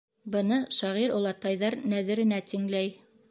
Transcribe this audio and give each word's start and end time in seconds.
Быны 0.35 0.55
шағир 0.77 1.13
олатайҙар 1.17 1.77
нәҙеренә 1.93 2.43
тиңләй: 2.53 2.93